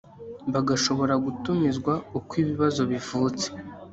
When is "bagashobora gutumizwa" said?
0.53-1.93